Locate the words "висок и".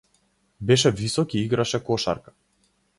1.01-1.39